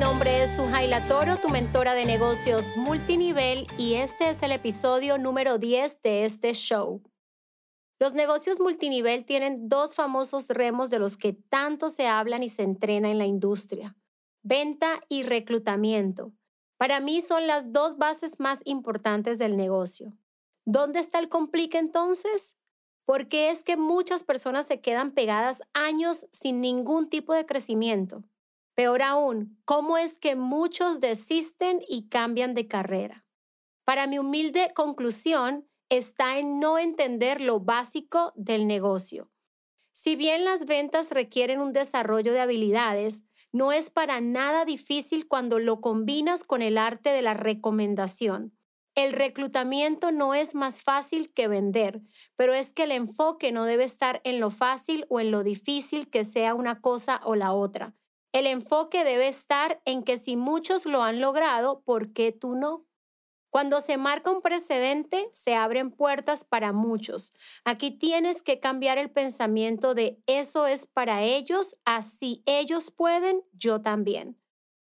nombre 0.00 0.42
es 0.42 0.56
Sujaila 0.56 1.04
Toro, 1.04 1.36
tu 1.36 1.50
mentora 1.50 1.92
de 1.92 2.06
negocios 2.06 2.74
multinivel, 2.74 3.66
y 3.76 3.96
este 3.96 4.30
es 4.30 4.42
el 4.42 4.50
episodio 4.50 5.18
número 5.18 5.58
10 5.58 6.00
de 6.00 6.24
este 6.24 6.54
show. 6.54 7.02
Los 7.98 8.14
negocios 8.14 8.60
multinivel 8.60 9.26
tienen 9.26 9.68
dos 9.68 9.94
famosos 9.94 10.48
remos 10.48 10.88
de 10.88 10.98
los 10.98 11.18
que 11.18 11.34
tanto 11.34 11.90
se 11.90 12.06
hablan 12.06 12.42
y 12.42 12.48
se 12.48 12.62
entrena 12.62 13.10
en 13.10 13.18
la 13.18 13.26
industria, 13.26 13.94
venta 14.42 15.00
y 15.10 15.22
reclutamiento. 15.22 16.32
Para 16.78 17.00
mí 17.00 17.20
son 17.20 17.46
las 17.46 17.70
dos 17.70 17.98
bases 17.98 18.40
más 18.40 18.62
importantes 18.64 19.38
del 19.38 19.58
negocio. 19.58 20.16
¿Dónde 20.64 21.00
está 21.00 21.18
el 21.18 21.28
complique 21.28 21.76
entonces? 21.76 22.56
Porque 23.04 23.50
es 23.50 23.62
que 23.62 23.76
muchas 23.76 24.24
personas 24.24 24.66
se 24.66 24.80
quedan 24.80 25.12
pegadas 25.12 25.62
años 25.74 26.26
sin 26.32 26.62
ningún 26.62 27.10
tipo 27.10 27.34
de 27.34 27.44
crecimiento. 27.44 28.24
Peor 28.80 29.02
aún, 29.02 29.60
¿cómo 29.66 29.98
es 29.98 30.18
que 30.18 30.36
muchos 30.36 31.00
desisten 31.00 31.82
y 31.86 32.08
cambian 32.08 32.54
de 32.54 32.66
carrera? 32.66 33.26
Para 33.84 34.06
mi 34.06 34.18
humilde 34.18 34.72
conclusión 34.74 35.68
está 35.90 36.38
en 36.38 36.60
no 36.60 36.78
entender 36.78 37.42
lo 37.42 37.60
básico 37.60 38.32
del 38.36 38.66
negocio. 38.66 39.30
Si 39.92 40.16
bien 40.16 40.46
las 40.46 40.64
ventas 40.64 41.10
requieren 41.10 41.60
un 41.60 41.72
desarrollo 41.72 42.32
de 42.32 42.40
habilidades, 42.40 43.26
no 43.52 43.70
es 43.70 43.90
para 43.90 44.22
nada 44.22 44.64
difícil 44.64 45.28
cuando 45.28 45.58
lo 45.58 45.82
combinas 45.82 46.42
con 46.42 46.62
el 46.62 46.78
arte 46.78 47.10
de 47.10 47.20
la 47.20 47.34
recomendación. 47.34 48.56
El 48.94 49.12
reclutamiento 49.12 50.10
no 50.10 50.32
es 50.32 50.54
más 50.54 50.80
fácil 50.80 51.34
que 51.34 51.48
vender, 51.48 52.00
pero 52.34 52.54
es 52.54 52.72
que 52.72 52.84
el 52.84 52.92
enfoque 52.92 53.52
no 53.52 53.66
debe 53.66 53.84
estar 53.84 54.22
en 54.24 54.40
lo 54.40 54.48
fácil 54.48 55.04
o 55.10 55.20
en 55.20 55.30
lo 55.30 55.42
difícil 55.42 56.08
que 56.08 56.24
sea 56.24 56.54
una 56.54 56.80
cosa 56.80 57.20
o 57.24 57.34
la 57.34 57.52
otra. 57.52 57.94
El 58.32 58.46
enfoque 58.46 59.02
debe 59.02 59.26
estar 59.26 59.82
en 59.84 60.04
que 60.04 60.16
si 60.16 60.36
muchos 60.36 60.86
lo 60.86 61.02
han 61.02 61.20
logrado, 61.20 61.82
¿por 61.82 62.12
qué 62.12 62.30
tú 62.30 62.54
no? 62.54 62.86
Cuando 63.50 63.80
se 63.80 63.96
marca 63.96 64.30
un 64.30 64.42
precedente, 64.42 65.28
se 65.32 65.56
abren 65.56 65.90
puertas 65.90 66.44
para 66.44 66.72
muchos. 66.72 67.34
Aquí 67.64 67.90
tienes 67.90 68.42
que 68.42 68.60
cambiar 68.60 68.96
el 68.98 69.10
pensamiento 69.10 69.94
de 69.94 70.22
eso 70.26 70.68
es 70.68 70.86
para 70.86 71.24
ellos, 71.24 71.76
así 71.84 72.44
ellos 72.46 72.92
pueden, 72.92 73.42
yo 73.52 73.80
también. 73.80 74.40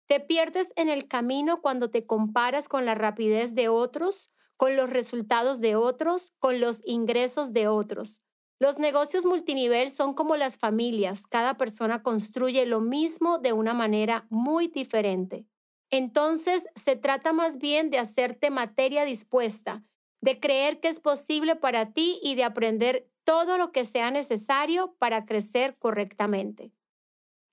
Te 0.06 0.20
pierdes 0.20 0.72
en 0.76 0.88
el 0.88 1.08
camino 1.08 1.60
cuando 1.60 1.90
te 1.90 2.06
comparas 2.06 2.68
con 2.68 2.86
la 2.86 2.94
rapidez 2.94 3.56
de 3.56 3.68
otros, 3.68 4.30
con 4.56 4.76
los 4.76 4.88
resultados 4.88 5.58
de 5.60 5.74
otros, 5.74 6.30
con 6.38 6.60
los 6.60 6.82
ingresos 6.86 7.52
de 7.52 7.66
otros. 7.66 8.22
Los 8.62 8.78
negocios 8.78 9.26
multinivel 9.26 9.90
son 9.90 10.14
como 10.14 10.36
las 10.36 10.56
familias, 10.56 11.26
cada 11.26 11.56
persona 11.56 12.04
construye 12.04 12.64
lo 12.64 12.80
mismo 12.80 13.38
de 13.38 13.52
una 13.52 13.74
manera 13.74 14.24
muy 14.30 14.68
diferente. 14.68 15.48
Entonces, 15.90 16.68
se 16.76 16.94
trata 16.94 17.32
más 17.32 17.58
bien 17.58 17.90
de 17.90 17.98
hacerte 17.98 18.50
materia 18.50 19.04
dispuesta, 19.04 19.82
de 20.20 20.38
creer 20.38 20.78
que 20.78 20.86
es 20.86 21.00
posible 21.00 21.56
para 21.56 21.92
ti 21.92 22.20
y 22.22 22.36
de 22.36 22.44
aprender 22.44 23.10
todo 23.24 23.58
lo 23.58 23.72
que 23.72 23.84
sea 23.84 24.12
necesario 24.12 24.94
para 25.00 25.24
crecer 25.24 25.76
correctamente. 25.76 26.70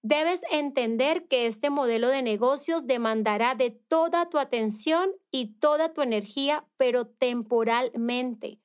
Debes 0.04 0.44
entender 0.52 1.28
que 1.28 1.48
este 1.48 1.72
modelo 1.72 2.10
de 2.10 2.22
negocios 2.22 2.86
demandará 2.86 3.56
de 3.56 3.72
toda 3.72 4.30
tu 4.30 4.38
atención 4.38 5.10
y 5.32 5.56
toda 5.56 5.92
tu 5.92 6.04
energía, 6.04 6.68
pero 6.78 7.08
temporalmente 7.08 8.60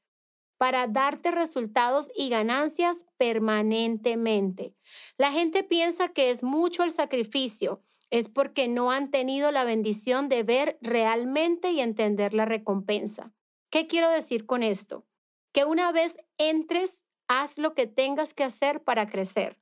para 0.56 0.86
darte 0.86 1.30
resultados 1.30 2.10
y 2.14 2.28
ganancias 2.28 3.06
permanentemente. 3.16 4.74
La 5.16 5.32
gente 5.32 5.64
piensa 5.64 6.08
que 6.08 6.30
es 6.30 6.42
mucho 6.42 6.84
el 6.84 6.90
sacrificio, 6.90 7.82
es 8.10 8.28
porque 8.28 8.68
no 8.68 8.90
han 8.90 9.10
tenido 9.10 9.50
la 9.50 9.64
bendición 9.64 10.28
de 10.28 10.42
ver 10.42 10.78
realmente 10.80 11.70
y 11.70 11.80
entender 11.80 12.34
la 12.34 12.44
recompensa. 12.44 13.32
¿Qué 13.70 13.86
quiero 13.86 14.08
decir 14.08 14.46
con 14.46 14.62
esto? 14.62 15.04
Que 15.52 15.64
una 15.64 15.90
vez 15.90 16.18
entres, 16.38 17.04
haz 17.26 17.58
lo 17.58 17.74
que 17.74 17.86
tengas 17.86 18.32
que 18.34 18.44
hacer 18.44 18.84
para 18.84 19.08
crecer. 19.08 19.58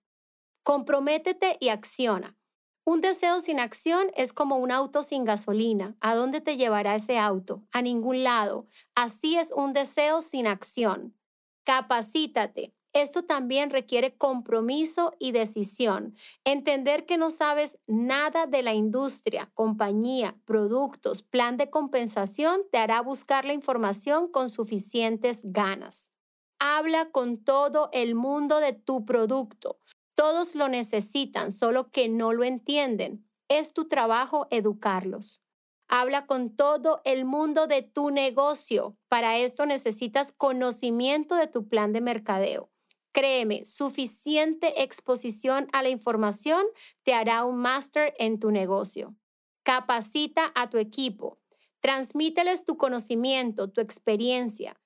Comprométete 0.62 1.56
y 1.60 1.70
acciona. 1.70 2.36
Un 2.84 3.00
deseo 3.00 3.38
sin 3.38 3.60
acción 3.60 4.10
es 4.16 4.32
como 4.32 4.56
un 4.56 4.72
auto 4.72 5.04
sin 5.04 5.24
gasolina. 5.24 5.96
¿A 6.00 6.16
dónde 6.16 6.40
te 6.40 6.56
llevará 6.56 6.96
ese 6.96 7.16
auto? 7.16 7.62
A 7.70 7.80
ningún 7.80 8.24
lado. 8.24 8.66
Así 8.96 9.36
es 9.36 9.52
un 9.52 9.72
deseo 9.72 10.20
sin 10.20 10.48
acción. 10.48 11.14
Capacítate. 11.62 12.74
Esto 12.92 13.22
también 13.22 13.70
requiere 13.70 14.16
compromiso 14.16 15.14
y 15.20 15.30
decisión. 15.30 16.16
Entender 16.44 17.06
que 17.06 17.16
no 17.16 17.30
sabes 17.30 17.78
nada 17.86 18.46
de 18.46 18.62
la 18.62 18.74
industria, 18.74 19.50
compañía, 19.54 20.36
productos, 20.44 21.22
plan 21.22 21.56
de 21.56 21.70
compensación 21.70 22.62
te 22.72 22.78
hará 22.78 23.00
buscar 23.00 23.44
la 23.44 23.52
información 23.52 24.26
con 24.28 24.50
suficientes 24.50 25.40
ganas. 25.44 26.10
Habla 26.58 27.10
con 27.10 27.38
todo 27.38 27.90
el 27.92 28.16
mundo 28.16 28.58
de 28.58 28.72
tu 28.72 29.04
producto. 29.04 29.78
Todos 30.22 30.54
lo 30.54 30.68
necesitan, 30.68 31.50
solo 31.50 31.90
que 31.90 32.08
no 32.08 32.32
lo 32.32 32.44
entienden. 32.44 33.28
Es 33.48 33.72
tu 33.72 33.88
trabajo 33.88 34.46
educarlos. 34.52 35.42
Habla 35.88 36.26
con 36.26 36.54
todo 36.54 37.00
el 37.04 37.24
mundo 37.24 37.66
de 37.66 37.82
tu 37.82 38.12
negocio. 38.12 38.96
Para 39.08 39.38
esto 39.38 39.66
necesitas 39.66 40.30
conocimiento 40.30 41.34
de 41.34 41.48
tu 41.48 41.68
plan 41.68 41.92
de 41.92 42.02
mercadeo. 42.02 42.70
Créeme, 43.10 43.64
suficiente 43.64 44.84
exposición 44.84 45.66
a 45.72 45.82
la 45.82 45.88
información 45.88 46.66
te 47.02 47.14
hará 47.14 47.44
un 47.44 47.56
máster 47.56 48.14
en 48.16 48.38
tu 48.38 48.52
negocio. 48.52 49.16
Capacita 49.64 50.52
a 50.54 50.70
tu 50.70 50.78
equipo. 50.78 51.40
Transmíteles 51.80 52.64
tu 52.64 52.76
conocimiento, 52.76 53.72
tu 53.72 53.80
experiencia. 53.80 54.80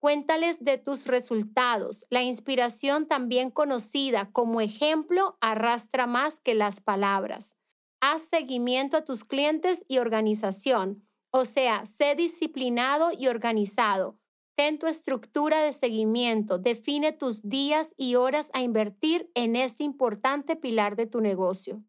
Cuéntales 0.00 0.62
de 0.62 0.78
tus 0.78 1.06
resultados. 1.06 2.06
La 2.08 2.22
inspiración, 2.22 3.08
también 3.08 3.50
conocida 3.50 4.30
como 4.32 4.60
ejemplo, 4.60 5.36
arrastra 5.40 6.06
más 6.06 6.38
que 6.38 6.54
las 6.54 6.80
palabras. 6.80 7.56
Haz 8.00 8.22
seguimiento 8.22 8.96
a 8.96 9.04
tus 9.04 9.24
clientes 9.24 9.84
y 9.88 9.98
organización. 9.98 11.04
O 11.30 11.44
sea, 11.44 11.84
sé 11.84 12.14
disciplinado 12.14 13.10
y 13.16 13.26
organizado. 13.26 14.20
Ten 14.56 14.78
tu 14.78 14.86
estructura 14.86 15.62
de 15.62 15.72
seguimiento. 15.72 16.58
Define 16.58 17.12
tus 17.12 17.48
días 17.48 17.92
y 17.96 18.14
horas 18.14 18.50
a 18.54 18.62
invertir 18.62 19.30
en 19.34 19.56
este 19.56 19.82
importante 19.82 20.54
pilar 20.54 20.94
de 20.94 21.06
tu 21.06 21.20
negocio. 21.20 21.82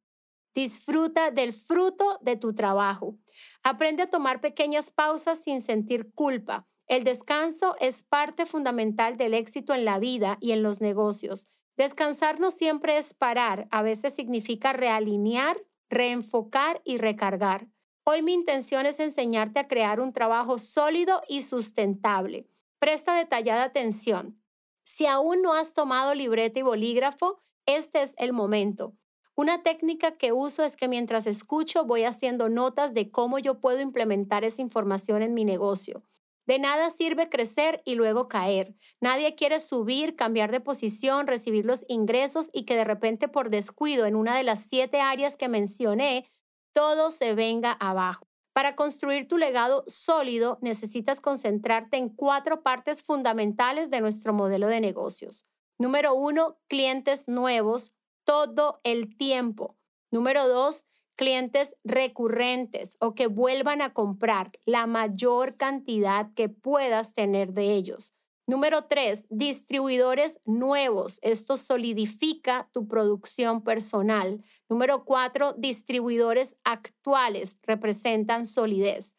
Disfruta 0.56 1.30
del 1.30 1.54
fruto 1.54 2.18
de 2.22 2.38
tu 2.38 2.56
trabajo. 2.56 3.18
Aprende 3.62 4.04
a 4.04 4.08
tomar 4.08 4.42
pequeñas 4.42 4.90
pausas 4.90 5.44
sin 5.44 5.62
sentir 5.62 6.12
culpa. 6.14 6.68
El 6.90 7.04
descanso 7.04 7.76
es 7.80 8.02
parte 8.02 8.48
fundamental 8.48 9.16
del 9.16 9.36
éxito 9.36 9.76
en 9.76 9.86
la 9.86 10.00
vida 10.00 10.40
y 10.42 10.54
en 10.54 10.64
los 10.64 10.82
negocios. 10.82 11.48
Descansar 11.78 12.40
no 12.40 12.50
siempre 12.50 12.98
es 12.98 13.14
parar, 13.14 13.68
a 13.70 13.84
veces 13.84 14.16
significa 14.16 14.74
realinear, 14.74 15.64
reenfocar 15.92 16.82
y 16.84 16.98
recargar. 16.98 17.68
Hoy 18.06 18.24
mi 18.24 18.34
intención 18.34 18.88
es 18.88 19.00
enseñarte 19.00 19.60
a 19.60 19.68
crear 19.68 20.00
un 20.00 20.14
trabajo 20.14 20.58
sólido 20.58 21.22
y 21.28 21.44
sustentable. 21.44 22.48
Presta 22.80 23.14
detallada 23.14 23.66
atención. 23.66 24.42
Si 24.84 25.06
aún 25.06 25.44
no 25.44 25.54
has 25.54 25.76
tomado 25.76 26.16
libreta 26.16 26.60
y 26.60 26.64
bolígrafo, 26.64 27.40
este 27.68 28.02
es 28.02 28.16
el 28.18 28.34
momento. 28.34 28.96
Una 29.36 29.62
técnica 29.62 30.18
que 30.18 30.32
uso 30.32 30.64
es 30.64 30.76
que 30.76 30.88
mientras 30.88 31.28
escucho 31.28 31.86
voy 31.86 32.04
haciendo 32.06 32.50
notas 32.50 32.96
de 32.96 33.12
cómo 33.12 33.38
yo 33.38 33.62
puedo 33.62 33.80
implementar 33.80 34.44
esa 34.44 34.64
información 34.64 35.22
en 35.22 35.36
mi 35.36 35.46
negocio. 35.46 36.04
De 36.50 36.58
nada 36.58 36.90
sirve 36.90 37.30
crecer 37.30 37.84
y 37.86 37.94
luego 37.94 38.28
caer. 38.28 38.74
Nadie 39.00 39.36
quiere 39.36 39.60
subir, 39.60 40.16
cambiar 40.16 40.52
de 40.52 40.60
posición, 40.60 41.28
recibir 41.28 41.64
los 41.64 41.86
ingresos 41.88 42.50
y 42.52 42.66
que 42.66 42.76
de 42.76 42.86
repente 42.86 43.28
por 43.28 43.52
descuido 43.52 44.08
en 44.08 44.16
una 44.16 44.36
de 44.36 44.42
las 44.42 44.64
siete 44.64 45.00
áreas 45.00 45.38
que 45.38 45.48
mencioné, 45.48 46.28
todo 46.74 47.12
se 47.12 47.36
venga 47.36 47.74
abajo. 47.74 48.28
Para 48.52 48.76
construir 48.76 49.28
tu 49.28 49.38
legado 49.38 49.84
sólido 49.86 50.58
necesitas 50.64 51.22
concentrarte 51.22 51.98
en 51.98 52.10
cuatro 52.10 52.64
partes 52.64 53.04
fundamentales 53.04 53.92
de 53.92 54.02
nuestro 54.02 54.34
modelo 54.34 54.66
de 54.66 54.82
negocios. 54.82 55.48
Número 55.78 56.16
uno, 56.16 56.58
clientes 56.68 57.28
nuevos 57.28 57.94
todo 58.24 58.82
el 58.84 59.16
tiempo. 59.18 59.78
Número 60.10 60.48
dos, 60.48 60.88
clientes 61.20 61.76
recurrentes 61.84 62.96
o 63.02 63.14
que 63.14 63.28
vuelvan 63.28 63.82
a 63.82 63.92
comprar 63.92 64.54
la 64.66 64.88
mayor 64.88 65.58
cantidad 65.58 66.34
que 66.34 66.48
puedas 66.48 67.14
tener 67.14 67.52
de 67.52 67.74
ellos. 67.74 68.14
Número 68.48 68.86
tres, 68.86 69.28
distribuidores 69.30 70.40
nuevos. 70.46 71.20
Esto 71.22 71.58
solidifica 71.58 72.70
tu 72.72 72.88
producción 72.88 73.66
personal. 73.66 74.42
Número 74.70 75.04
cuatro, 75.04 75.52
distribuidores 75.58 76.56
actuales 76.64 77.60
representan 77.64 78.46
solidez. 78.46 79.18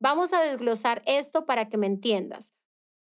Vamos 0.00 0.34
a 0.34 0.42
desglosar 0.42 1.02
esto 1.06 1.46
para 1.46 1.70
que 1.70 1.78
me 1.78 1.86
entiendas. 1.86 2.52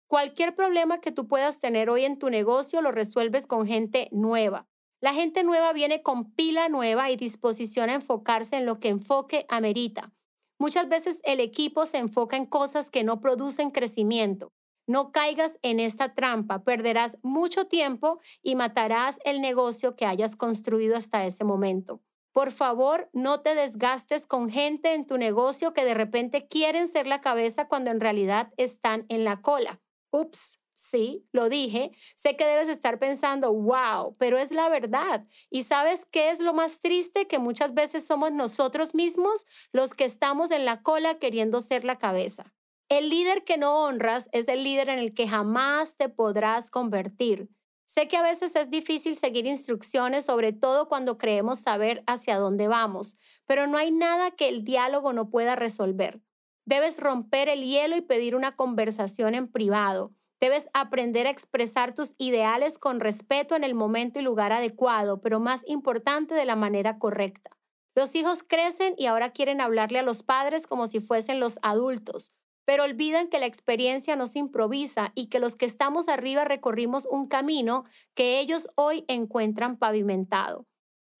Cualquier 0.06 0.54
problema 0.54 1.00
que 1.00 1.10
tú 1.10 1.26
puedas 1.26 1.58
tener 1.58 1.90
hoy 1.90 2.04
en 2.04 2.20
tu 2.20 2.30
negocio 2.30 2.80
lo 2.80 2.92
resuelves 2.92 3.48
con 3.48 3.66
gente 3.66 4.08
nueva. 4.12 4.68
La 5.04 5.12
gente 5.12 5.44
nueva 5.44 5.74
viene 5.74 6.02
con 6.02 6.32
pila 6.32 6.70
nueva 6.70 7.10
y 7.10 7.16
disposición 7.16 7.90
a 7.90 7.96
enfocarse 7.96 8.56
en 8.56 8.64
lo 8.64 8.80
que 8.80 8.88
enfoque 8.88 9.44
amerita. 9.50 10.14
Muchas 10.58 10.88
veces 10.88 11.20
el 11.24 11.40
equipo 11.40 11.84
se 11.84 11.98
enfoca 11.98 12.38
en 12.38 12.46
cosas 12.46 12.90
que 12.90 13.04
no 13.04 13.20
producen 13.20 13.70
crecimiento. 13.70 14.54
No 14.86 15.12
caigas 15.12 15.58
en 15.60 15.78
esta 15.78 16.14
trampa, 16.14 16.64
perderás 16.64 17.18
mucho 17.22 17.66
tiempo 17.66 18.18
y 18.42 18.54
matarás 18.54 19.20
el 19.26 19.42
negocio 19.42 19.94
que 19.94 20.06
hayas 20.06 20.36
construido 20.36 20.96
hasta 20.96 21.26
ese 21.26 21.44
momento. 21.44 22.00
Por 22.32 22.50
favor, 22.50 23.10
no 23.12 23.42
te 23.42 23.54
desgastes 23.54 24.26
con 24.26 24.48
gente 24.48 24.94
en 24.94 25.06
tu 25.06 25.18
negocio 25.18 25.74
que 25.74 25.84
de 25.84 25.92
repente 25.92 26.48
quieren 26.48 26.88
ser 26.88 27.06
la 27.06 27.20
cabeza 27.20 27.68
cuando 27.68 27.90
en 27.90 28.00
realidad 28.00 28.54
están 28.56 29.04
en 29.10 29.24
la 29.24 29.42
cola. 29.42 29.82
Ups, 30.10 30.63
sí, 30.74 31.26
lo 31.32 31.48
dije. 31.48 31.92
Sé 32.16 32.36
que 32.36 32.46
debes 32.46 32.68
estar 32.68 32.98
pensando, 32.98 33.52
wow, 33.52 34.16
pero 34.18 34.38
es 34.38 34.52
la 34.52 34.68
verdad. 34.68 35.26
¿Y 35.50 35.62
sabes 35.62 36.06
qué 36.06 36.30
es 36.30 36.40
lo 36.40 36.52
más 36.52 36.80
triste? 36.80 37.26
Que 37.26 37.38
muchas 37.38 37.74
veces 37.74 38.06
somos 38.06 38.32
nosotros 38.32 38.94
mismos 38.94 39.46
los 39.72 39.94
que 39.94 40.04
estamos 40.04 40.50
en 40.50 40.64
la 40.64 40.82
cola 40.82 41.18
queriendo 41.18 41.60
ser 41.60 41.84
la 41.84 41.96
cabeza. 41.96 42.52
El 42.88 43.08
líder 43.08 43.44
que 43.44 43.56
no 43.56 43.82
honras 43.82 44.28
es 44.32 44.46
el 44.48 44.62
líder 44.62 44.88
en 44.88 44.98
el 44.98 45.14
que 45.14 45.26
jamás 45.26 45.96
te 45.96 46.08
podrás 46.08 46.70
convertir. 46.70 47.48
Sé 47.86 48.08
que 48.08 48.16
a 48.16 48.22
veces 48.22 48.56
es 48.56 48.70
difícil 48.70 49.14
seguir 49.14 49.46
instrucciones, 49.46 50.24
sobre 50.24 50.52
todo 50.52 50.88
cuando 50.88 51.18
creemos 51.18 51.60
saber 51.60 52.02
hacia 52.06 52.38
dónde 52.38 52.66
vamos, 52.66 53.16
pero 53.46 53.66
no 53.66 53.78
hay 53.78 53.90
nada 53.90 54.30
que 54.30 54.48
el 54.48 54.64
diálogo 54.64 55.12
no 55.12 55.30
pueda 55.30 55.54
resolver. 55.54 56.20
Debes 56.66 56.98
romper 56.98 57.48
el 57.48 57.62
hielo 57.62 57.96
y 57.96 58.00
pedir 58.00 58.34
una 58.34 58.56
conversación 58.56 59.34
en 59.34 59.48
privado. 59.50 60.12
Debes 60.44 60.68
aprender 60.74 61.26
a 61.26 61.30
expresar 61.30 61.94
tus 61.94 62.14
ideales 62.18 62.78
con 62.78 63.00
respeto 63.00 63.56
en 63.56 63.64
el 63.64 63.74
momento 63.74 64.20
y 64.20 64.22
lugar 64.22 64.52
adecuado, 64.52 65.22
pero 65.22 65.40
más 65.40 65.64
importante 65.66 66.34
de 66.34 66.44
la 66.44 66.54
manera 66.54 66.98
correcta. 66.98 67.56
Los 67.94 68.14
hijos 68.14 68.42
crecen 68.42 68.94
y 68.98 69.06
ahora 69.06 69.32
quieren 69.32 69.62
hablarle 69.62 70.00
a 70.00 70.02
los 70.02 70.22
padres 70.22 70.66
como 70.66 70.86
si 70.86 71.00
fuesen 71.00 71.40
los 71.40 71.58
adultos 71.62 72.34
pero 72.66 72.84
olvidan 72.84 73.28
que 73.28 73.38
la 73.38 73.46
experiencia 73.46 74.16
no 74.16 74.26
se 74.26 74.38
improvisa 74.38 75.12
y 75.14 75.26
que 75.26 75.38
los 75.38 75.54
que 75.54 75.66
estamos 75.66 76.08
arriba 76.08 76.44
recorrimos 76.44 77.06
un 77.10 77.26
camino 77.26 77.84
que 78.14 78.40
ellos 78.40 78.68
hoy 78.74 79.04
encuentran 79.06 79.76
pavimentado. 79.76 80.66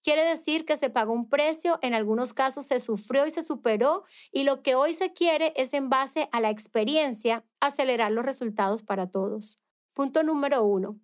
Quiere 0.04 0.22
decir 0.22 0.66
que 0.66 0.76
se 0.76 0.90
pagó 0.90 1.14
un 1.14 1.30
precio, 1.30 1.78
en 1.80 1.94
algunos 1.94 2.34
casos 2.34 2.66
se 2.66 2.78
sufrió 2.78 3.24
y 3.24 3.30
se 3.30 3.40
superó, 3.40 4.04
y 4.30 4.44
lo 4.44 4.62
que 4.62 4.74
hoy 4.74 4.92
se 4.92 5.14
quiere 5.14 5.54
es 5.56 5.72
en 5.72 5.88
base 5.88 6.28
a 6.30 6.42
la 6.42 6.50
experiencia 6.50 7.42
acelerar 7.58 8.12
los 8.12 8.26
resultados 8.26 8.82
para 8.82 9.10
todos. 9.10 9.58
Punto 9.94 10.22
número 10.22 10.62
uno, 10.62 11.00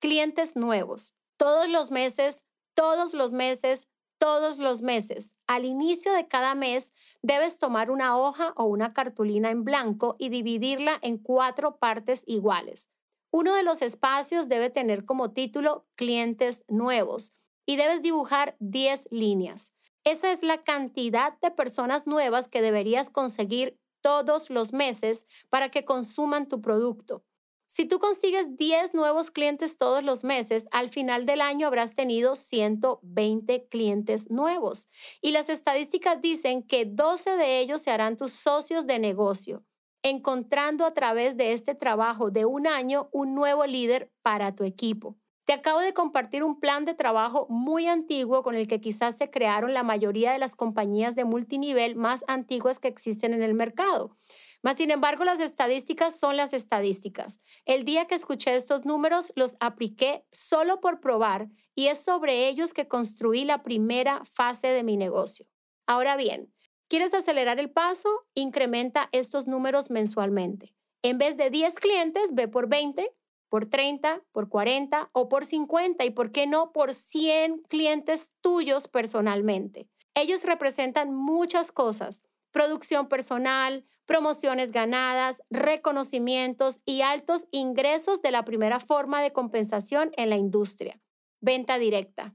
clientes 0.00 0.54
nuevos. 0.54 1.14
Todos 1.38 1.70
los 1.70 1.90
meses, 1.90 2.44
todos 2.74 3.14
los 3.14 3.32
meses, 3.32 3.88
todos 4.18 4.58
los 4.58 4.82
meses. 4.82 5.38
Al 5.46 5.64
inicio 5.64 6.12
de 6.12 6.28
cada 6.28 6.54
mes 6.54 6.92
debes 7.22 7.58
tomar 7.58 7.90
una 7.90 8.18
hoja 8.18 8.52
o 8.56 8.64
una 8.64 8.92
cartulina 8.92 9.50
en 9.50 9.64
blanco 9.64 10.14
y 10.18 10.28
dividirla 10.28 10.98
en 11.00 11.16
cuatro 11.16 11.78
partes 11.78 12.22
iguales. 12.26 12.90
Uno 13.30 13.54
de 13.54 13.62
los 13.62 13.80
espacios 13.80 14.50
debe 14.50 14.68
tener 14.68 15.06
como 15.06 15.32
título 15.32 15.86
clientes 15.96 16.66
nuevos 16.68 17.32
y 17.66 17.76
debes 17.76 18.02
dibujar 18.02 18.56
10 18.60 19.08
líneas. 19.10 19.72
Esa 20.04 20.32
es 20.32 20.42
la 20.42 20.64
cantidad 20.64 21.38
de 21.40 21.50
personas 21.50 22.06
nuevas 22.06 22.48
que 22.48 22.62
deberías 22.62 23.10
conseguir 23.10 23.78
todos 24.00 24.50
los 24.50 24.72
meses 24.72 25.26
para 25.48 25.70
que 25.70 25.84
consuman 25.84 26.48
tu 26.48 26.60
producto. 26.60 27.24
Si 27.68 27.86
tú 27.86 28.00
consigues 28.00 28.58
10 28.58 28.92
nuevos 28.92 29.30
clientes 29.30 29.78
todos 29.78 30.04
los 30.04 30.24
meses, 30.24 30.68
al 30.72 30.90
final 30.90 31.24
del 31.24 31.40
año 31.40 31.66
habrás 31.66 31.94
tenido 31.94 32.36
120 32.36 33.66
clientes 33.68 34.30
nuevos. 34.30 34.88
Y 35.22 35.30
las 35.30 35.48
estadísticas 35.48 36.20
dicen 36.20 36.64
que 36.64 36.84
12 36.84 37.36
de 37.36 37.60
ellos 37.60 37.80
se 37.80 37.90
harán 37.90 38.18
tus 38.18 38.32
socios 38.32 38.86
de 38.86 38.98
negocio, 38.98 39.64
encontrando 40.02 40.84
a 40.84 40.92
través 40.92 41.38
de 41.38 41.54
este 41.54 41.74
trabajo 41.74 42.30
de 42.30 42.44
un 42.44 42.66
año 42.66 43.08
un 43.10 43.34
nuevo 43.34 43.64
líder 43.64 44.12
para 44.20 44.54
tu 44.54 44.64
equipo. 44.64 45.16
Te 45.44 45.52
acabo 45.52 45.80
de 45.80 45.92
compartir 45.92 46.44
un 46.44 46.60
plan 46.60 46.84
de 46.84 46.94
trabajo 46.94 47.46
muy 47.50 47.88
antiguo 47.88 48.44
con 48.44 48.54
el 48.54 48.68
que 48.68 48.80
quizás 48.80 49.16
se 49.16 49.28
crearon 49.28 49.74
la 49.74 49.82
mayoría 49.82 50.30
de 50.30 50.38
las 50.38 50.54
compañías 50.54 51.16
de 51.16 51.24
multinivel 51.24 51.96
más 51.96 52.24
antiguas 52.28 52.78
que 52.78 52.86
existen 52.86 53.34
en 53.34 53.42
el 53.42 53.52
mercado. 53.52 54.16
Mas, 54.62 54.76
sin 54.76 54.92
embargo, 54.92 55.24
las 55.24 55.40
estadísticas 55.40 56.16
son 56.16 56.36
las 56.36 56.52
estadísticas. 56.52 57.40
El 57.64 57.84
día 57.84 58.06
que 58.06 58.14
escuché 58.14 58.54
estos 58.54 58.84
números, 58.84 59.32
los 59.34 59.56
apliqué 59.58 60.24
solo 60.30 60.80
por 60.80 61.00
probar 61.00 61.48
y 61.74 61.88
es 61.88 61.98
sobre 61.98 62.46
ellos 62.46 62.72
que 62.72 62.86
construí 62.86 63.44
la 63.44 63.64
primera 63.64 64.22
fase 64.24 64.68
de 64.68 64.84
mi 64.84 64.96
negocio. 64.96 65.46
Ahora 65.88 66.16
bien, 66.16 66.54
¿quieres 66.88 67.14
acelerar 67.14 67.58
el 67.58 67.70
paso? 67.70 68.08
Incrementa 68.34 69.08
estos 69.10 69.48
números 69.48 69.90
mensualmente. 69.90 70.72
En 71.02 71.18
vez 71.18 71.36
de 71.36 71.50
10 71.50 71.80
clientes, 71.80 72.32
ve 72.32 72.46
por 72.46 72.68
20, 72.68 73.10
por 73.52 73.66
30, 73.66 74.22
por 74.32 74.48
40 74.48 75.10
o 75.12 75.28
por 75.28 75.44
50 75.44 76.06
y, 76.06 76.10
¿por 76.10 76.32
qué 76.32 76.46
no, 76.46 76.72
por 76.72 76.94
100 76.94 77.58
clientes 77.68 78.32
tuyos 78.40 78.88
personalmente? 78.88 79.90
Ellos 80.14 80.44
representan 80.44 81.12
muchas 81.12 81.70
cosas, 81.70 82.22
producción 82.50 83.10
personal, 83.10 83.84
promociones 84.06 84.72
ganadas, 84.72 85.42
reconocimientos 85.50 86.80
y 86.86 87.02
altos 87.02 87.46
ingresos 87.50 88.22
de 88.22 88.30
la 88.30 88.46
primera 88.46 88.80
forma 88.80 89.20
de 89.20 89.34
compensación 89.34 90.12
en 90.16 90.30
la 90.30 90.36
industria, 90.36 90.98
venta 91.42 91.78
directa. 91.78 92.34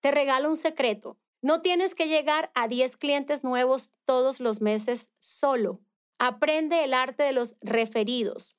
Te 0.00 0.12
regalo 0.12 0.48
un 0.48 0.56
secreto. 0.56 1.18
No 1.42 1.60
tienes 1.60 1.94
que 1.94 2.08
llegar 2.08 2.50
a 2.54 2.68
10 2.68 2.96
clientes 2.96 3.44
nuevos 3.44 3.92
todos 4.06 4.40
los 4.40 4.62
meses 4.62 5.10
solo. 5.20 5.82
Aprende 6.18 6.84
el 6.84 6.94
arte 6.94 7.22
de 7.22 7.32
los 7.32 7.54
referidos. 7.60 8.56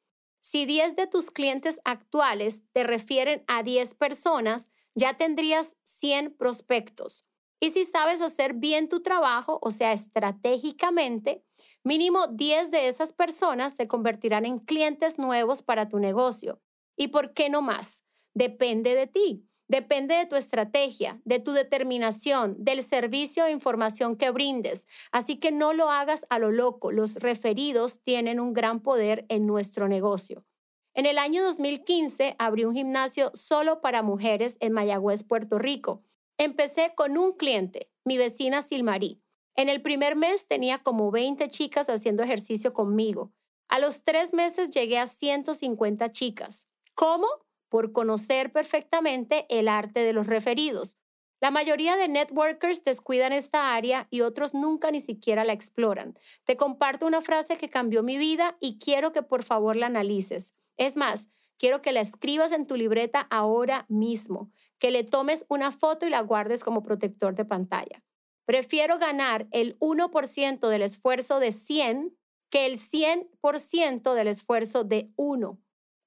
Si 0.47 0.67
10 0.67 0.95
de 0.95 1.07
tus 1.07 1.31
clientes 1.31 1.81
actuales 1.85 2.65
te 2.71 2.83
refieren 2.83 3.43
a 3.47 3.63
10 3.63 3.95
personas, 3.95 4.69
ya 4.93 5.17
tendrías 5.17 5.75
100 5.81 6.35
prospectos. 6.37 7.25
Y 7.59 7.71
si 7.71 7.83
sabes 7.83 8.21
hacer 8.21 8.53
bien 8.53 8.87
tu 8.87 9.01
trabajo, 9.01 9.57
o 9.63 9.71
sea, 9.71 9.91
estratégicamente, 9.91 11.43
mínimo 11.83 12.27
10 12.27 12.69
de 12.69 12.87
esas 12.87 13.11
personas 13.11 13.75
se 13.75 13.87
convertirán 13.87 14.45
en 14.45 14.59
clientes 14.59 15.17
nuevos 15.17 15.63
para 15.63 15.89
tu 15.89 15.97
negocio. 15.97 16.61
¿Y 16.95 17.07
por 17.07 17.33
qué 17.33 17.49
no 17.49 17.63
más? 17.63 18.05
Depende 18.35 18.93
de 18.93 19.07
ti. 19.07 19.49
Depende 19.67 20.15
de 20.15 20.25
tu 20.27 20.35
estrategia, 20.35 21.19
de 21.25 21.39
tu 21.39 21.51
determinación, 21.51 22.55
del 22.59 22.83
servicio 22.83 23.45
e 23.45 23.51
información 23.51 24.15
que 24.15 24.29
brindes. 24.29 24.87
Así 25.11 25.37
que 25.37 25.51
no 25.51 25.73
lo 25.73 25.89
hagas 25.89 26.25
a 26.29 26.37
lo 26.37 26.51
loco. 26.51 26.91
Los 26.91 27.15
referidos 27.15 28.01
tienen 28.01 28.39
un 28.39 28.53
gran 28.53 28.81
poder 28.81 29.25
en 29.27 29.47
nuestro 29.47 29.87
negocio. 29.87 30.45
En 30.93 31.05
el 31.05 31.17
año 31.17 31.43
2015 31.43 32.35
abrí 32.37 32.63
un 32.63 32.75
gimnasio 32.75 33.31
solo 33.33 33.81
para 33.81 34.03
mujeres 34.03 34.57
en 34.61 34.71
Mayagüez, 34.71 35.23
Puerto 35.23 35.59
Rico. 35.59 36.03
Empecé 36.37 36.93
con 36.95 37.17
un 37.17 37.33
cliente, 37.33 37.89
mi 38.05 38.17
vecina 38.17 38.61
Silmarí. 38.61 39.21
En 39.55 39.69
el 39.69 39.81
primer 39.81 40.15
mes 40.15 40.47
tenía 40.47 40.83
como 40.83 41.11
20 41.11 41.49
chicas 41.49 41.89
haciendo 41.89 42.23
ejercicio 42.23 42.73
conmigo. 42.73 43.31
A 43.67 43.79
los 43.79 44.03
tres 44.03 44.33
meses 44.33 44.69
llegué 44.69 44.99
a 44.99 45.07
150 45.07 46.11
chicas. 46.11 46.69
¿Cómo? 46.93 47.27
Por 47.75 47.91
conocer 47.91 48.53
perfectamente 48.53 49.45
el 49.49 49.67
arte 49.67 49.99
de 50.05 50.13
los 50.13 50.27
referidos. 50.27 50.95
La 51.41 51.51
mayoría 51.51 51.97
de 51.97 52.07
networkers 52.07 52.85
descuidan 52.85 53.33
esta 53.33 53.75
área 53.75 54.07
y 54.09 54.21
otros 54.21 54.53
nunca 54.53 54.91
ni 54.91 55.01
siquiera 55.01 55.43
la 55.43 55.51
exploran. 55.51 56.17
Te 56.45 56.55
comparto 56.55 57.05
una 57.05 57.19
frase 57.19 57.57
que 57.57 57.67
cambió 57.67 58.01
mi 58.01 58.17
vida 58.17 58.55
y 58.61 58.79
quiero 58.79 59.11
que 59.11 59.23
por 59.23 59.43
favor 59.43 59.75
la 59.75 59.87
analices. 59.87 60.53
Es 60.77 60.95
más, 60.95 61.27
quiero 61.57 61.81
que 61.81 61.91
la 61.91 61.99
escribas 61.99 62.53
en 62.53 62.65
tu 62.65 62.77
libreta 62.77 63.27
ahora 63.29 63.85
mismo 63.89 64.53
que 64.79 64.89
le 64.89 65.03
tomes 65.03 65.45
una 65.49 65.73
foto 65.73 66.07
y 66.07 66.11
la 66.11 66.21
guardes 66.21 66.63
como 66.63 66.81
protector 66.81 67.35
de 67.35 67.43
pantalla. 67.43 68.01
Prefiero 68.45 68.99
ganar 68.99 69.47
el 69.51 69.77
1% 69.79 70.69
del 70.69 70.81
esfuerzo 70.81 71.41
de 71.41 71.51
100 71.51 72.15
que 72.49 72.67
el 72.67 72.77
100% 72.77 74.13
del 74.13 74.29
esfuerzo 74.29 74.85
de 74.85 75.11
1. 75.17 75.59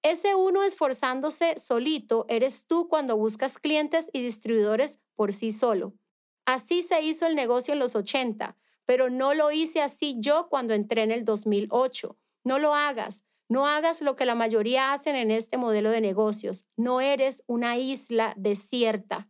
Ese 0.03 0.35
uno 0.35 0.63
esforzándose 0.63 1.59
solito 1.59 2.25
eres 2.29 2.67
tú 2.67 2.89
cuando 2.89 3.17
buscas 3.17 3.59
clientes 3.59 4.11
y 4.13 4.23
distribuidores 4.23 5.01
por 5.15 5.33
sí 5.33 5.51
solo. 5.51 5.95
Así 6.47 6.83
se 6.83 7.03
hizo 7.03 7.27
el 7.27 7.35
negocio 7.35 7.75
en 7.75 7.81
los 7.81 7.97
80, 7.97 8.57
pero 8.87 9.11
no 9.11 9.35
lo 9.35 9.51
hice 9.51 9.83
así 9.83 10.17
yo 10.19 10.49
cuando 10.49 10.73
entré 10.73 11.03
en 11.03 11.11
el 11.11 11.25
2008. 11.25 12.17
No 12.45 12.59
lo 12.59 12.75
hagas. 12.75 13.25
No 13.51 13.67
hagas 13.67 14.03
lo 14.03 14.15
que 14.15 14.27
la 14.27 14.35
mayoría 14.35 14.93
hacen 14.93 15.17
en 15.17 15.31
este 15.31 15.57
modelo 15.57 15.91
de 15.91 16.01
negocios. 16.01 16.67
No 16.77 17.01
eres 17.01 17.43
una 17.47 17.79
isla 17.79 18.35
desierta. 18.37 19.29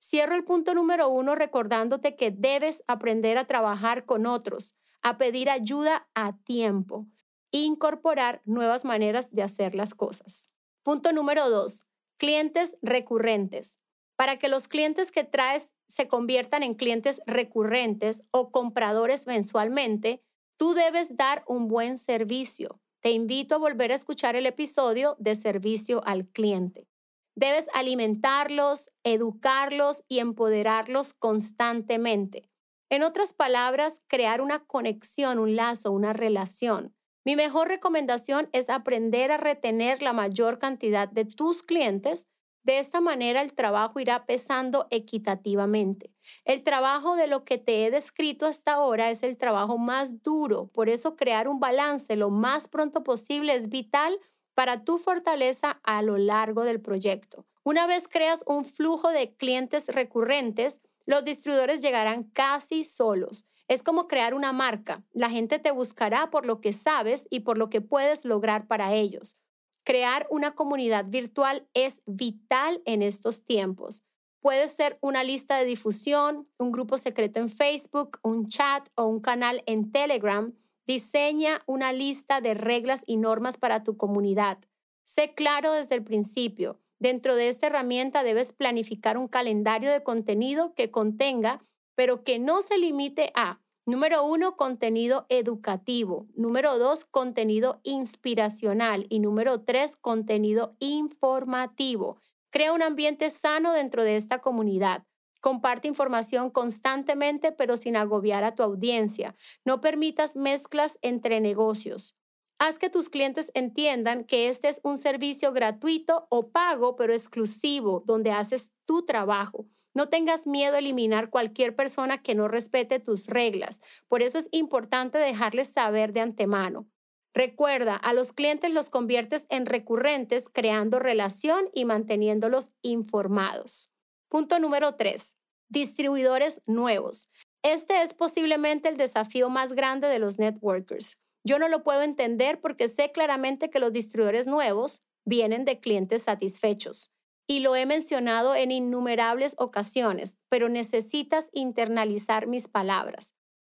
Cierro 0.00 0.34
el 0.34 0.44
punto 0.44 0.74
número 0.74 1.08
uno 1.08 1.34
recordándote 1.34 2.16
que 2.16 2.30
debes 2.30 2.82
aprender 2.86 3.36
a 3.36 3.46
trabajar 3.46 4.04
con 4.04 4.26
otros, 4.26 4.74
a 5.02 5.18
pedir 5.18 5.50
ayuda 5.50 6.08
a 6.14 6.36
tiempo, 6.38 7.06
incorporar 7.50 8.42
nuevas 8.44 8.84
maneras 8.84 9.30
de 9.30 9.42
hacer 9.42 9.74
las 9.74 9.94
cosas. 9.94 10.50
Punto 10.82 11.12
número 11.12 11.50
dos, 11.50 11.86
clientes 12.18 12.76
recurrentes. 12.82 13.78
Para 14.16 14.38
que 14.38 14.48
los 14.48 14.66
clientes 14.66 15.12
que 15.12 15.24
traes 15.24 15.74
se 15.86 16.08
conviertan 16.08 16.62
en 16.62 16.74
clientes 16.74 17.20
recurrentes 17.26 18.24
o 18.32 18.50
compradores 18.50 19.26
mensualmente, 19.26 20.22
tú 20.56 20.74
debes 20.74 21.16
dar 21.16 21.44
un 21.46 21.68
buen 21.68 21.98
servicio. 21.98 22.80
Te 23.00 23.10
invito 23.10 23.54
a 23.54 23.58
volver 23.58 23.92
a 23.92 23.94
escuchar 23.94 24.34
el 24.34 24.46
episodio 24.46 25.14
de 25.20 25.36
servicio 25.36 26.02
al 26.04 26.26
cliente. 26.26 26.88
Debes 27.36 27.68
alimentarlos, 27.72 28.90
educarlos 29.04 30.02
y 30.08 30.18
empoderarlos 30.18 31.14
constantemente. 31.14 32.50
En 32.90 33.04
otras 33.04 33.32
palabras, 33.32 34.02
crear 34.08 34.40
una 34.40 34.64
conexión, 34.64 35.38
un 35.38 35.54
lazo, 35.54 35.92
una 35.92 36.12
relación. 36.12 36.96
Mi 37.28 37.36
mejor 37.36 37.68
recomendación 37.68 38.48
es 38.54 38.70
aprender 38.70 39.32
a 39.32 39.36
retener 39.36 40.00
la 40.00 40.14
mayor 40.14 40.58
cantidad 40.58 41.10
de 41.10 41.26
tus 41.26 41.62
clientes. 41.62 42.26
De 42.62 42.78
esta 42.78 43.02
manera 43.02 43.42
el 43.42 43.52
trabajo 43.52 44.00
irá 44.00 44.24
pesando 44.24 44.86
equitativamente. 44.90 46.10
El 46.46 46.62
trabajo 46.62 47.16
de 47.16 47.26
lo 47.26 47.44
que 47.44 47.58
te 47.58 47.84
he 47.84 47.90
descrito 47.90 48.46
hasta 48.46 48.72
ahora 48.72 49.10
es 49.10 49.22
el 49.22 49.36
trabajo 49.36 49.76
más 49.76 50.22
duro, 50.22 50.68
por 50.68 50.88
eso 50.88 51.16
crear 51.16 51.48
un 51.48 51.60
balance 51.60 52.16
lo 52.16 52.30
más 52.30 52.66
pronto 52.66 53.04
posible 53.04 53.54
es 53.54 53.68
vital 53.68 54.18
para 54.54 54.84
tu 54.84 54.96
fortaleza 54.96 55.82
a 55.82 56.00
lo 56.00 56.16
largo 56.16 56.62
del 56.62 56.80
proyecto. 56.80 57.44
Una 57.62 57.86
vez 57.86 58.08
creas 58.08 58.42
un 58.46 58.64
flujo 58.64 59.10
de 59.10 59.36
clientes 59.36 59.88
recurrentes, 59.88 60.80
los 61.04 61.24
distribuidores 61.24 61.82
llegarán 61.82 62.22
casi 62.22 62.84
solos. 62.84 63.44
Es 63.68 63.82
como 63.82 64.08
crear 64.08 64.34
una 64.34 64.52
marca. 64.52 65.04
La 65.12 65.30
gente 65.30 65.58
te 65.58 65.70
buscará 65.70 66.30
por 66.30 66.46
lo 66.46 66.60
que 66.60 66.72
sabes 66.72 67.28
y 67.30 67.40
por 67.40 67.58
lo 67.58 67.70
que 67.70 67.80
puedes 67.80 68.24
lograr 68.24 68.66
para 68.66 68.94
ellos. 68.94 69.36
Crear 69.84 70.26
una 70.30 70.54
comunidad 70.54 71.06
virtual 71.06 71.68
es 71.74 72.02
vital 72.06 72.82
en 72.84 73.02
estos 73.02 73.44
tiempos. 73.44 74.02
Puede 74.40 74.68
ser 74.68 74.98
una 75.00 75.22
lista 75.22 75.58
de 75.58 75.64
difusión, 75.64 76.48
un 76.58 76.72
grupo 76.72 76.98
secreto 76.98 77.38
en 77.40 77.48
Facebook, 77.48 78.18
un 78.22 78.48
chat 78.48 78.88
o 78.94 79.06
un 79.06 79.20
canal 79.20 79.62
en 79.66 79.92
Telegram 79.92 80.52
Diseña 80.88 81.60
una 81.66 81.92
lista 81.92 82.40
de 82.40 82.54
reglas 82.54 83.02
y 83.06 83.18
normas 83.18 83.58
para 83.58 83.84
tu 83.84 83.98
comunidad. 83.98 84.56
Sé 85.04 85.34
claro 85.34 85.72
desde 85.72 85.96
el 85.96 86.02
principio. 86.02 86.80
Dentro 86.98 87.36
de 87.36 87.48
esta 87.48 87.66
herramienta 87.66 88.22
debes 88.22 88.54
planificar 88.54 89.18
un 89.18 89.28
calendario 89.28 89.92
de 89.92 90.02
contenido 90.02 90.72
que 90.74 90.90
contenga, 90.90 91.62
pero 91.98 92.22
que 92.22 92.38
no 92.38 92.62
se 92.62 92.78
limite 92.78 93.32
a, 93.34 93.60
número 93.84 94.24
uno, 94.24 94.54
contenido 94.54 95.26
educativo, 95.28 96.28
número 96.36 96.78
dos, 96.78 97.04
contenido 97.04 97.80
inspiracional 97.82 99.06
y 99.08 99.18
número 99.18 99.64
tres, 99.64 99.96
contenido 99.96 100.76
informativo. 100.78 102.20
Crea 102.50 102.72
un 102.72 102.82
ambiente 102.82 103.30
sano 103.30 103.72
dentro 103.72 104.04
de 104.04 104.14
esta 104.14 104.38
comunidad. 104.40 105.06
Comparte 105.40 105.88
información 105.88 106.50
constantemente, 106.50 107.50
pero 107.50 107.76
sin 107.76 107.96
agobiar 107.96 108.44
a 108.44 108.54
tu 108.54 108.62
audiencia. 108.62 109.34
No 109.64 109.80
permitas 109.80 110.36
mezclas 110.36 111.00
entre 111.02 111.40
negocios. 111.40 112.14
Haz 112.60 112.78
que 112.78 112.90
tus 112.90 113.08
clientes 113.08 113.50
entiendan 113.54 114.22
que 114.22 114.48
este 114.48 114.68
es 114.68 114.80
un 114.84 114.98
servicio 114.98 115.52
gratuito 115.52 116.28
o 116.30 116.52
pago, 116.52 116.94
pero 116.94 117.12
exclusivo, 117.12 118.04
donde 118.06 118.30
haces 118.30 118.72
tu 118.84 119.04
trabajo. 119.04 119.66
No 119.98 120.08
tengas 120.08 120.46
miedo 120.46 120.76
a 120.76 120.78
eliminar 120.78 121.28
cualquier 121.28 121.74
persona 121.74 122.22
que 122.22 122.36
no 122.36 122.46
respete 122.46 123.00
tus 123.00 123.26
reglas. 123.26 123.80
Por 124.06 124.22
eso 124.22 124.38
es 124.38 124.48
importante 124.52 125.18
dejarles 125.18 125.72
saber 125.72 126.12
de 126.12 126.20
antemano. 126.20 126.86
Recuerda, 127.34 127.96
a 127.96 128.12
los 128.12 128.32
clientes 128.32 128.72
los 128.72 128.90
conviertes 128.90 129.48
en 129.50 129.66
recurrentes 129.66 130.48
creando 130.48 131.00
relación 131.00 131.68
y 131.74 131.84
manteniéndolos 131.84 132.70
informados. 132.80 133.90
Punto 134.28 134.60
número 134.60 134.94
tres, 134.94 135.36
distribuidores 135.68 136.62
nuevos. 136.64 137.28
Este 137.64 138.02
es 138.02 138.14
posiblemente 138.14 138.88
el 138.88 138.98
desafío 138.98 139.50
más 139.50 139.72
grande 139.72 140.06
de 140.06 140.20
los 140.20 140.38
networkers. 140.38 141.16
Yo 141.42 141.58
no 141.58 141.66
lo 141.66 141.82
puedo 141.82 142.02
entender 142.02 142.60
porque 142.60 142.86
sé 142.86 143.10
claramente 143.10 143.68
que 143.68 143.80
los 143.80 143.92
distribuidores 143.92 144.46
nuevos 144.46 145.02
vienen 145.24 145.64
de 145.64 145.80
clientes 145.80 146.22
satisfechos. 146.22 147.10
Y 147.48 147.60
lo 147.60 147.74
he 147.74 147.84
mencionado 147.84 148.54
en 148.54 148.70
innumerables 148.70 149.56
ocasiones, 149.58 150.38
pero 150.48 150.68
necesitas 150.68 151.50
internalizar 151.52 152.46
mis 152.46 152.68
palabras. 152.68 153.34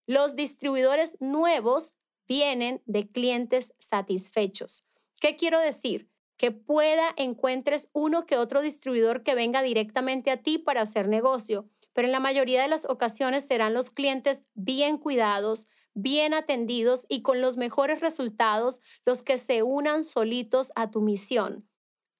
Los 0.06 0.34
distribuidores 0.34 1.16
nuevos 1.20 1.94
vienen 2.26 2.82
de 2.86 3.08
clientes 3.08 3.74
satisfechos. 3.78 4.84
¿Qué 5.20 5.36
quiero 5.36 5.60
decir? 5.60 6.08
que 6.38 6.52
pueda 6.52 7.12
encuentres 7.16 7.90
uno 7.92 8.24
que 8.24 8.38
otro 8.38 8.62
distribuidor 8.62 9.24
que 9.24 9.34
venga 9.34 9.60
directamente 9.60 10.30
a 10.30 10.40
ti 10.40 10.56
para 10.56 10.82
hacer 10.82 11.08
negocio, 11.08 11.68
pero 11.92 12.06
en 12.06 12.12
la 12.12 12.20
mayoría 12.20 12.62
de 12.62 12.68
las 12.68 12.86
ocasiones 12.86 13.44
serán 13.44 13.74
los 13.74 13.90
clientes 13.90 14.42
bien 14.54 14.98
cuidados, 14.98 15.66
bien 15.94 16.32
atendidos 16.32 17.06
y 17.08 17.22
con 17.22 17.40
los 17.40 17.56
mejores 17.56 18.00
resultados 18.00 18.80
los 19.04 19.24
que 19.24 19.36
se 19.36 19.64
unan 19.64 20.04
solitos 20.04 20.70
a 20.76 20.92
tu 20.92 21.00
misión. 21.00 21.68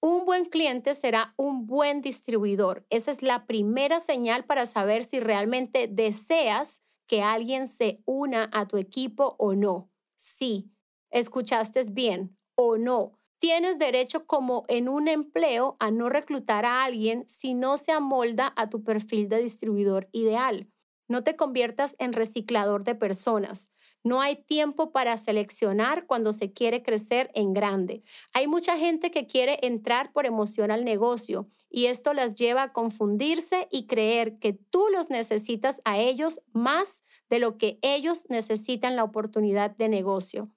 Un 0.01 0.25
buen 0.25 0.45
cliente 0.45 0.95
será 0.95 1.35
un 1.37 1.67
buen 1.67 2.03
distribuidor. 2.03 2.87
Esa 2.89 3.11
es 3.11 3.23
la 3.23 3.47
primera 3.47 3.99
señal 3.99 4.45
para 4.45 4.65
saber 4.65 5.03
si 5.03 5.19
realmente 5.19 5.89
deseas 5.89 6.83
que 7.09 7.23
alguien 7.23 7.67
se 7.67 8.01
una 8.07 8.49
a 8.53 8.69
tu 8.69 8.77
equipo 8.77 9.35
o 9.39 9.55
no. 9.55 9.91
Sí, 10.17 10.71
escuchaste 11.11 11.83
bien 11.91 12.37
o 12.55 12.77
no. 12.77 13.19
Tienes 13.41 13.79
derecho 13.79 14.27
como 14.27 14.65
en 14.69 14.89
un 14.89 15.09
empleo 15.09 15.77
a 15.81 15.91
no 15.91 16.09
reclutar 16.09 16.65
a 16.65 16.85
alguien 16.85 17.25
si 17.29 17.55
no 17.55 17.77
se 17.77 17.93
amolda 17.93 18.53
a 18.57 18.69
tu 18.69 18.85
perfil 18.85 19.29
de 19.29 19.39
distribuidor 19.43 20.09
ideal. 20.13 20.69
No 21.09 21.25
te 21.25 21.35
conviertas 21.35 21.97
en 21.99 22.13
reciclador 22.13 22.85
de 22.85 22.95
personas. 22.95 23.73
No 24.05 24.21
hay 24.21 24.37
tiempo 24.37 24.93
para 24.93 25.17
seleccionar 25.17 26.07
cuando 26.07 26.33
se 26.33 26.53
quiere 26.53 26.83
crecer 26.83 27.31
en 27.35 27.53
grande. 27.53 28.03
Hay 28.33 28.47
mucha 28.47 28.79
gente 28.79 29.11
que 29.11 29.27
quiere 29.27 29.59
entrar 29.63 30.13
por 30.13 30.27
emoción 30.27 30.71
al 30.71 30.85
negocio 30.85 31.49
y 31.71 31.87
esto 31.87 32.15
las 32.15 32.35
lleva 32.35 32.63
a 32.63 32.73
confundirse 32.73 33.69
y 33.71 33.87
creer 33.87 34.39
que 34.39 34.53
tú 34.53 34.87
los 34.93 35.11
necesitas 35.11 35.83
a 35.85 35.99
ellos 35.99 36.41
más 36.53 37.05
de 37.29 37.39
lo 37.39 37.59
que 37.59 37.79
ellos 37.83 38.25
necesitan 38.29 38.97
la 38.97 39.05
oportunidad 39.05 39.77
de 39.77 39.89
negocio. 39.89 40.51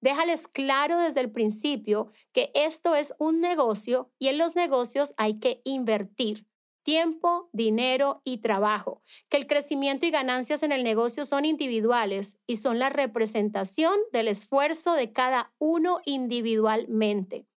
Déjales 0.00 0.48
claro 0.48 0.98
desde 0.98 1.20
el 1.20 1.30
principio 1.30 2.12
que 2.32 2.50
esto 2.54 2.94
es 2.94 3.14
un 3.18 3.40
negocio 3.40 4.10
y 4.18 4.28
en 4.28 4.38
los 4.38 4.56
negocios 4.56 5.14
hay 5.16 5.38
que 5.38 5.62
invertir 5.64 6.46
tiempo, 6.86 7.50
dinero 7.52 8.22
y 8.22 8.38
trabajo, 8.38 9.02
que 9.28 9.36
el 9.36 9.48
crecimiento 9.48 10.06
y 10.06 10.12
ganancias 10.12 10.62
en 10.62 10.70
el 10.70 10.84
negocio 10.84 11.24
son 11.24 11.44
individuales 11.44 12.38
y 12.46 12.56
son 12.56 12.78
la 12.78 12.90
representación 12.90 13.96
del 14.12 14.28
esfuerzo 14.28 14.92
de 14.92 15.12
cada 15.12 15.52
uno 15.58 15.98
individualmente. 16.04 17.48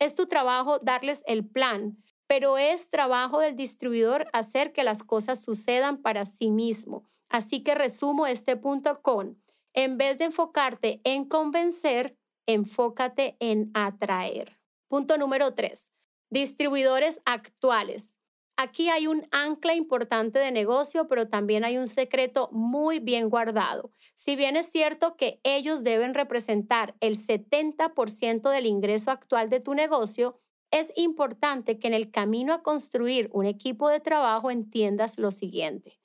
Es 0.00 0.16
tu 0.16 0.26
trabajo 0.26 0.80
darles 0.80 1.22
el 1.28 1.46
plan, 1.48 2.02
pero 2.26 2.58
es 2.58 2.90
trabajo 2.90 3.38
del 3.38 3.54
distribuidor 3.54 4.26
hacer 4.32 4.72
que 4.72 4.82
las 4.82 5.04
cosas 5.04 5.40
sucedan 5.40 6.02
para 6.02 6.24
sí 6.24 6.50
mismo. 6.50 7.08
Así 7.28 7.62
que 7.62 7.76
resumo 7.76 8.26
este 8.26 8.56
punto 8.56 9.00
con 9.00 9.40
en 9.74 9.96
vez 9.96 10.18
de 10.18 10.24
enfocarte 10.24 11.00
en 11.04 11.24
convencer, 11.24 12.18
enfócate 12.46 13.36
en 13.38 13.70
atraer. 13.74 14.58
Punto 14.88 15.18
número 15.18 15.54
tres, 15.54 15.92
distribuidores 16.30 17.20
actuales. 17.24 18.16
Aquí 18.56 18.90
hay 18.90 19.06
un 19.06 19.26
ancla 19.30 19.74
importante 19.74 20.38
de 20.38 20.50
negocio, 20.50 21.08
pero 21.08 21.28
también 21.28 21.64
hay 21.64 21.78
un 21.78 21.88
secreto 21.88 22.48
muy 22.52 23.00
bien 23.00 23.30
guardado. 23.30 23.90
Si 24.14 24.36
bien 24.36 24.56
es 24.56 24.66
cierto 24.66 25.16
que 25.16 25.40
ellos 25.42 25.82
deben 25.82 26.14
representar 26.14 26.94
el 27.00 27.16
70% 27.16 28.50
del 28.50 28.66
ingreso 28.66 29.10
actual 29.10 29.48
de 29.48 29.60
tu 29.60 29.74
negocio, 29.74 30.38
es 30.70 30.92
importante 30.96 31.78
que 31.78 31.86
en 31.86 31.94
el 31.94 32.10
camino 32.10 32.52
a 32.52 32.62
construir 32.62 33.28
un 33.32 33.46
equipo 33.46 33.88
de 33.88 34.00
trabajo 34.00 34.50
entiendas 34.50 35.18
lo 35.18 35.30
siguiente. 35.30 36.00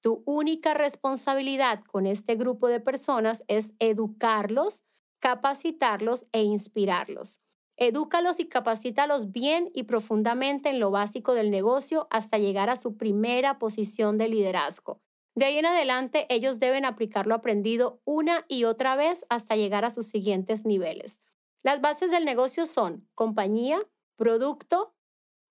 Tu 0.00 0.22
única 0.26 0.74
responsabilidad 0.74 1.82
con 1.84 2.06
este 2.06 2.36
grupo 2.36 2.68
de 2.68 2.80
personas 2.80 3.44
es 3.48 3.74
educarlos, 3.80 4.84
capacitarlos 5.20 6.26
e 6.32 6.42
inspirarlos. 6.42 7.40
Edúcalos 7.78 8.40
y 8.40 8.48
capacítalos 8.48 9.32
bien 9.32 9.70
y 9.72 9.84
profundamente 9.84 10.68
en 10.68 10.80
lo 10.80 10.90
básico 10.90 11.32
del 11.32 11.50
negocio 11.50 12.06
hasta 12.10 12.36
llegar 12.36 12.68
a 12.68 12.76
su 12.76 12.98
primera 12.98 13.58
posición 13.58 14.18
de 14.18 14.28
liderazgo. 14.28 15.00
De 15.34 15.46
ahí 15.46 15.56
en 15.56 15.66
adelante, 15.66 16.26
ellos 16.28 16.60
deben 16.60 16.84
aplicar 16.84 17.26
lo 17.26 17.34
aprendido 17.34 18.02
una 18.04 18.44
y 18.48 18.64
otra 18.64 18.96
vez 18.96 19.24
hasta 19.30 19.56
llegar 19.56 19.86
a 19.86 19.90
sus 19.90 20.06
siguientes 20.06 20.66
niveles. 20.66 21.22
Las 21.62 21.80
bases 21.80 22.10
del 22.10 22.26
negocio 22.26 22.66
son 22.66 23.08
compañía, 23.14 23.80
producto, 24.16 24.94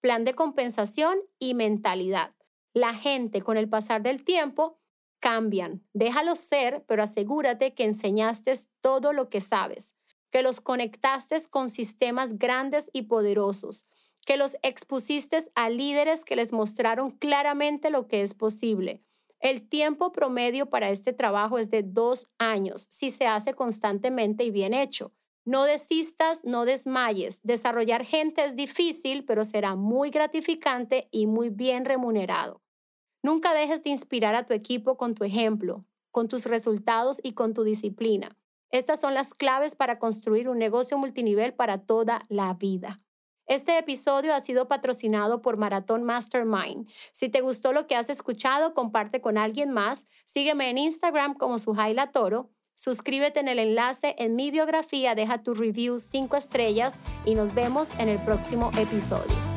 plan 0.01 0.23
de 0.23 0.35
compensación 0.35 1.17
y 1.39 1.55
mentalidad 1.55 2.37
la 2.77 2.93
gente 2.93 3.41
con 3.41 3.57
el 3.57 3.67
pasar 3.67 4.03
del 4.03 4.23
tiempo 4.23 4.79
cambian. 5.19 5.83
Déjalos 5.93 6.39
ser, 6.39 6.85
pero 6.87 7.01
asegúrate 7.01 7.73
que 7.73 7.83
enseñaste 7.83 8.53
todo 8.81 9.13
lo 9.13 9.29
que 9.29 9.41
sabes, 9.41 9.95
que 10.31 10.41
los 10.41 10.61
conectaste 10.61 11.37
con 11.49 11.69
sistemas 11.69 12.37
grandes 12.37 12.89
y 12.93 13.03
poderosos, 13.03 13.85
que 14.25 14.37
los 14.37 14.57
expusiste 14.61 15.37
a 15.55 15.69
líderes 15.69 16.25
que 16.25 16.35
les 16.35 16.51
mostraron 16.51 17.11
claramente 17.11 17.89
lo 17.89 18.07
que 18.07 18.21
es 18.21 18.33
posible. 18.33 19.01
El 19.39 19.69
tiempo 19.69 20.11
promedio 20.11 20.69
para 20.69 20.89
este 20.89 21.13
trabajo 21.13 21.59
es 21.59 21.69
de 21.69 21.83
dos 21.83 22.27
años 22.39 22.87
si 22.89 23.09
se 23.09 23.27
hace 23.27 23.53
constantemente 23.53 24.43
y 24.43 24.51
bien 24.51 24.73
hecho. 24.73 25.13
No 25.45 25.63
desistas, 25.63 26.43
no 26.43 26.65
desmayes. 26.65 27.41
Desarrollar 27.43 28.03
gente 28.03 28.43
es 28.43 28.57
difícil, 28.57 29.23
pero 29.23 29.45
será 29.45 29.75
muy 29.75 30.09
gratificante 30.09 31.07
y 31.09 31.25
muy 31.25 31.49
bien 31.49 31.85
remunerado. 31.85 32.61
Nunca 33.23 33.53
dejes 33.53 33.81
de 33.83 33.91
inspirar 33.91 34.35
a 34.35 34.45
tu 34.45 34.53
equipo 34.53 34.97
con 34.97 35.15
tu 35.15 35.23
ejemplo, 35.23 35.85
con 36.11 36.27
tus 36.27 36.45
resultados 36.45 37.21
y 37.23 37.31
con 37.31 37.53
tu 37.53 37.63
disciplina. 37.63 38.37
Estas 38.71 38.99
son 38.99 39.13
las 39.13 39.33
claves 39.33 39.75
para 39.75 39.99
construir 39.99 40.49
un 40.49 40.57
negocio 40.57 40.97
multinivel 40.97 41.53
para 41.53 41.79
toda 41.79 42.23
la 42.29 42.53
vida. 42.53 43.01
Este 43.47 43.77
episodio 43.77 44.35
ha 44.35 44.41
sido 44.41 44.67
patrocinado 44.67 45.41
por 45.41 45.55
Maratón 45.55 46.03
Mastermind. 46.03 46.89
Si 47.13 47.29
te 47.29 47.39
gustó 47.39 47.71
lo 47.71 47.87
que 47.87 47.95
has 47.95 48.09
escuchado, 48.09 48.73
comparte 48.73 49.21
con 49.21 49.37
alguien 49.37 49.71
más. 49.71 50.05
Sígueme 50.25 50.69
en 50.69 50.77
Instagram 50.77 51.33
como 51.33 51.57
Sujaila 51.57 52.11
Toro. 52.11 52.49
Suscríbete 52.75 53.39
en 53.39 53.47
el 53.47 53.59
enlace 53.59 54.15
en 54.19 54.35
mi 54.35 54.51
biografía, 54.51 55.15
deja 55.15 55.41
tu 55.41 55.53
review 55.53 55.97
5 55.97 56.35
estrellas 56.35 56.99
y 57.25 57.35
nos 57.35 57.55
vemos 57.55 57.89
en 57.97 58.09
el 58.09 58.19
próximo 58.19 58.69
episodio. 58.77 59.56